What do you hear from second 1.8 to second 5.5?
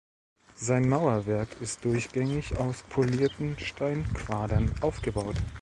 durchgängig aus polierten Steinquadern aufgebaut.